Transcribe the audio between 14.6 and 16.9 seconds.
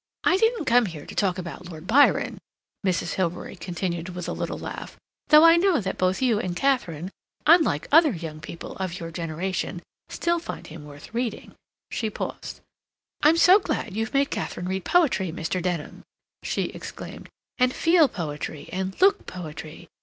read poetry, Mr. Denham!" she